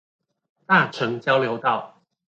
[0.65, 2.01] 大城交流道